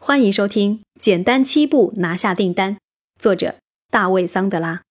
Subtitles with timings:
[0.00, 2.74] 欢迎收听《简单七步拿下订单》，
[3.18, 3.56] 作者
[3.90, 4.82] 大卫·桑德拉，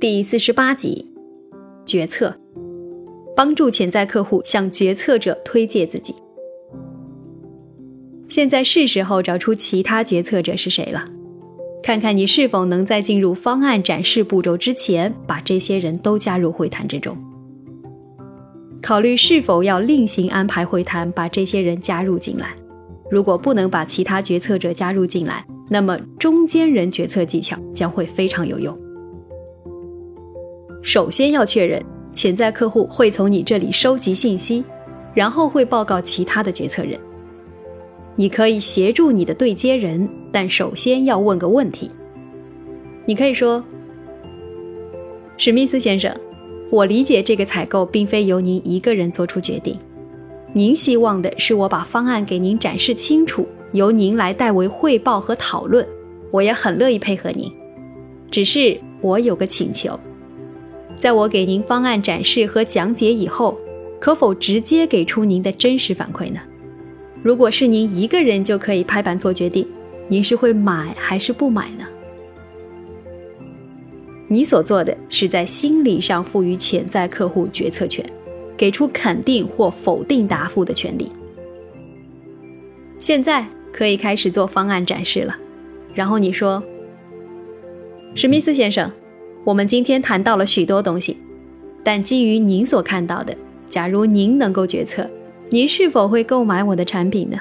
[0.00, 1.06] 第四十八集：
[1.86, 2.36] 决策，
[3.36, 6.16] 帮助潜在客户向决策者推介自己。
[8.26, 11.08] 现在是时候找出其他决策者是谁了，
[11.84, 17.16] 看看你是否能在进入方案展示步骤之前，把这些人都加入会谈之中。
[18.82, 22.54] 考虑是否要另行安排会谈，把这些人加入进来。
[23.10, 28.76] 如果不能把其他决策者加入进来，那么中间人决策技巧将会非常有用。
[30.82, 34.64] 首先要确认潜在客户会从你这里收集信息，
[35.14, 36.98] 然后会报告其他的决策人。
[38.14, 41.90] 你可以协助你的对接人，但首先要问个问题。
[43.04, 43.62] 你可以说
[45.36, 46.12] ：“史密斯先生，
[46.70, 49.78] 我理解这个采购并非由您一个人做出决定。”
[50.56, 55.86] 您希望的是我把方案给您展示清楚，由您来代为汇报和讨论，
[56.30, 57.52] 我也很乐意配合您。
[58.30, 60.00] 只是我有个请求，
[60.94, 63.54] 在我给您方案展示和讲解以后，
[64.00, 66.40] 可否直接给出您的真实反馈呢？
[67.22, 69.68] 如果是您一个人就可以拍板做决定，
[70.08, 71.84] 您是会买还是不买呢？
[74.26, 78.02] 你所做的是在心理上赋予潜在客户决策权。
[78.56, 81.10] 给出肯定或否定答复的权利。
[82.98, 85.36] 现在可以开始做方案展示了。
[85.94, 86.62] 然后你说
[88.14, 88.90] ：“史密斯先生，
[89.44, 91.16] 我们今天谈到了许多东西，
[91.84, 93.36] 但基于您所看到的，
[93.68, 95.08] 假如您能够决策，
[95.50, 97.38] 您是否会购买我的产品呢？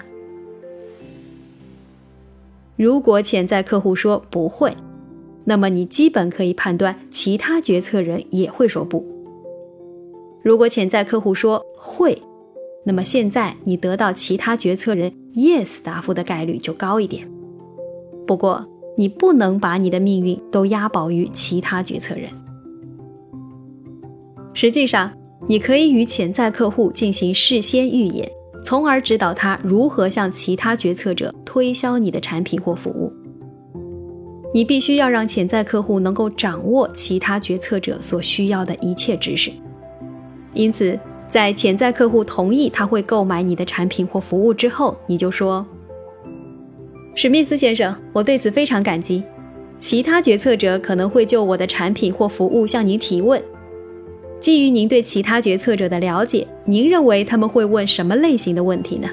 [2.76, 4.76] 如果潜在客户说不会，
[5.46, 9.06] 那么你基本可以判断其他决策人也会说不。”
[10.46, 12.22] 如果潜在客户说会，
[12.86, 17.28] 那么现在你得到其他决策人 yes 答复的概率就高一点。
[18.28, 18.64] 不过，
[18.96, 22.30] 你不能把你的命运都押宝于其他决策人。
[24.54, 25.12] 实际上，
[25.48, 28.32] 你可以与潜在客户进行事先预演，
[28.64, 33.12] 从而指导他如何向其他决策者推销你的产品或服务。
[34.54, 39.52] 你必须要让潜在客户能够掌握其他决策者所需要的一切知识。
[40.56, 45.64] 因此，在潜在客户同意他会购买你的产品或服务之后，你就说
[47.14, 49.24] ：“史密斯先生，我对此非常感激。
[49.78, 53.40] 其他决策者可能会就我的产品或服务向您提问。
[54.40, 59.10] 基于您对其他决策者的了解，您认为他们会问什么类型的问题呢？”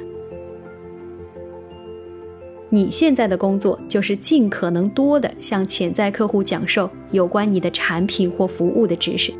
[2.70, 9.34] 你现在的工作就是尽可能多的向潜在客户讲授有关你的产品或服务的知识。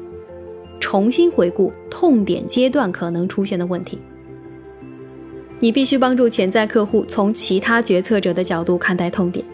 [0.83, 4.01] 重新回顾痛点阶段可能出现的问题。
[5.61, 9.47] 你必须帮助潜在客户从其他决策者的角度看待痛点，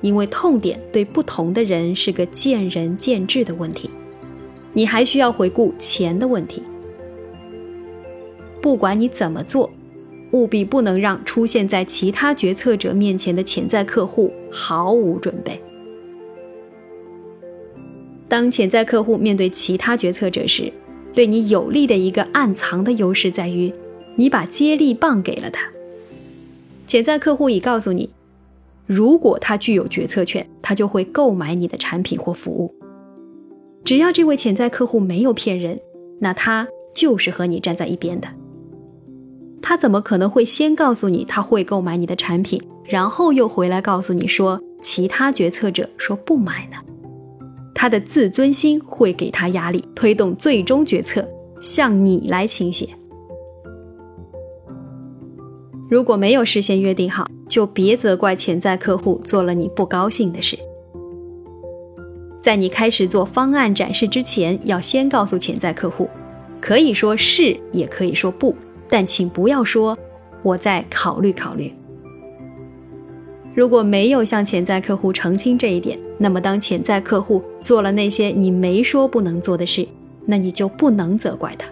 [0.00, 3.90] 因为痛点对不同的人是个见仁见智的问题。
[4.72, 6.62] 你还需要回顾钱的问题。
[8.62, 9.68] 不管你怎么做，
[10.30, 15.60] 务必不能让出现在其他决策者面前的潜在客户毫无准备。
[18.28, 20.72] 当潜在客户面对其他决策者时，
[21.14, 23.72] 对你有利的一个暗藏的优势在于，
[24.16, 25.66] 你把接力棒给了他。
[26.86, 28.10] 潜在客户已告诉你，
[28.86, 32.74] 如果他具有决策权，他就会购买你的产品或服务。
[33.84, 35.78] 只要这位潜在客户没有骗人，
[36.20, 38.28] 那他就是和你站在一边的。
[39.62, 46.76] 他怎么可能会先告诉你他会购买你的产品，然后又回来告诉你说其他决策者说不买呢？
[47.78, 51.22] 他的自尊心会给他压力，推动最终决策
[51.60, 52.88] 向你来倾斜。
[55.90, 60.58] 如果没有事先约定好，就别责怪潜在客户做了你不高兴的事。
[62.40, 66.08] 在你开始做方案展示之前，要先告诉潜在客户，
[66.62, 68.56] 可以说是，也可以说不，
[68.88, 69.96] 但请不要说
[70.42, 71.70] 我在考虑考虑。
[73.56, 79.88] 如果没有向潜在客户澄清这一点，那么当潜在客户做了那些你没说不能做的事，
[80.26, 81.66] 那你就不能责怪他。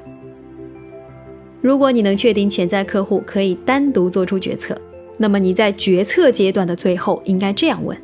[1.60, 4.74] 如果你能确定潜在客户可以单独做出决策，
[5.18, 7.94] 那么你在决策阶段的最后应该这样问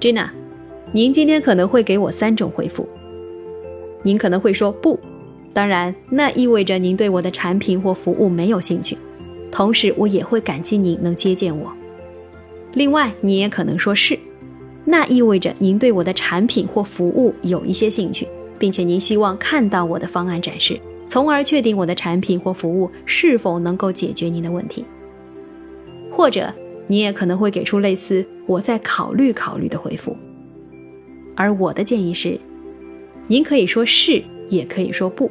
[0.00, 0.30] ：Gina，
[0.92, 2.88] 您今天可能会给我三种回复。
[4.02, 4.98] 您可能会说不，
[5.52, 8.96] 当然，那意味着您对我的产品或服务没有兴趣。
[9.50, 11.70] 同时，我也会感激您能接见我。
[12.74, 14.18] 另外，你也可能说是，
[14.84, 18.26] 那意味着您对我的产品或服务有一些兴趣，
[18.58, 20.78] 并且您希望看到我的方案展示，
[21.08, 24.84] 从而确定我的产品或服务是否能够解决您的问题。
[26.10, 26.52] 或者
[26.86, 30.16] 你也可能会给出类似“我再考虑考虑”的回复。
[31.36, 32.38] 而我的建议是，
[33.26, 35.30] 您可以说是，也可以说不，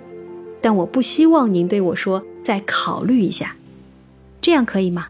[0.62, 3.56] 但我不希望您对我说“再考虑一下”，
[4.42, 5.07] 这样可以吗？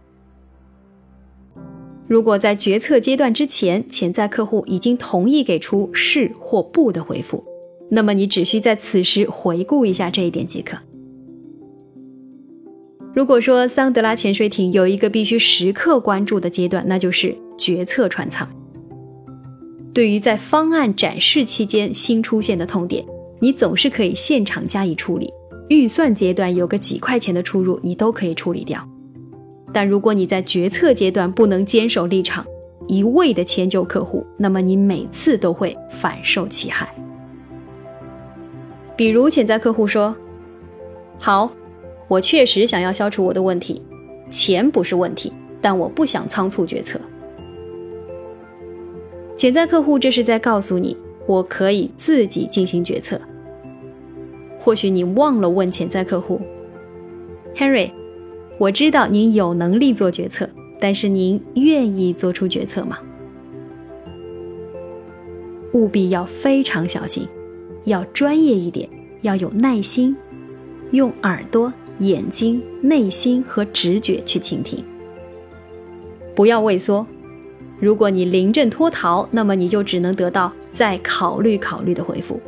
[2.07, 7.43] 如果在决策阶段之前，潜在客户已经同意给出是或不的回复，
[7.89, 10.77] 那么你只需在此时回顾一下这一点即可。
[13.15, 18.47] 如果说桑德拉潜水艇有一个必须时刻关注的阶段，那就是决策船舱。
[19.93, 23.05] 对于在方案展示期间新出现的痛点，
[23.39, 25.31] 你总是可以现场加以处理。
[25.69, 28.85] 预算阶段有个几块钱的出入，你都可以处理掉。
[29.73, 32.45] 但如果你在决策阶段不能坚守立场，
[32.87, 36.93] 一味的迁就客户，那么你每次都会反受其害。
[38.95, 40.15] 比如潜在客户说
[41.19, 41.51] ：“好，
[42.07, 43.81] 我确实想要消除我的问题，
[44.29, 47.01] 钱不是问题，但我不想仓促决策。”
[49.35, 53.19] 潜在客户这是在告诉你，我可以自己进行决策。
[54.59, 56.39] 或许你忘了问潜在客户
[57.55, 57.89] ，Henry。
[58.63, 60.49] 我知道您有能力做决策，
[60.79, 62.97] 但是您愿意做出决策吗？
[65.73, 67.27] 务必要非常小心，
[67.83, 68.87] 要专业一点，
[69.21, 70.15] 要有耐心，
[70.91, 74.81] 用耳朵、眼睛、内心和直觉去倾听，
[76.33, 77.05] 不要畏缩。
[77.81, 82.39] 如果你临阵脱逃，那么你就只能得到再考虑考虑的回复，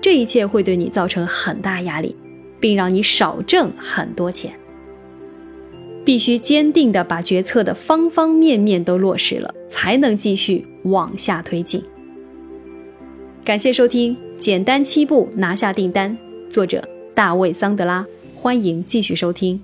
[0.00, 2.16] 这一切会对你造成很大压力，
[2.58, 4.52] 并让你少挣很多钱。
[6.04, 11.82] 必须坚定地把决策的方方面面都落实了，才能继续往下推进。
[13.44, 16.16] 感谢收听《简单七步拿下订单》，
[16.50, 18.04] 作者大卫·桑德拉，
[18.34, 19.60] 欢迎继续收听。